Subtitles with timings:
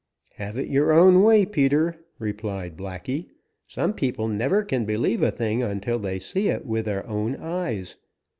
[0.37, 3.27] "Have it your own way, Peter," replied Blacky.
[3.67, 7.97] "Some people never can believe a thing until they see it with their own eyes.